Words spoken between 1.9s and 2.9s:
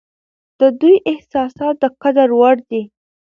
قدر وړ دي.